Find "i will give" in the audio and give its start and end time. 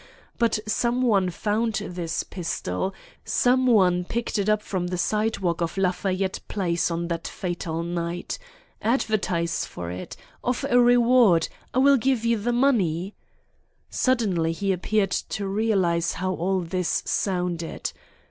11.71-12.25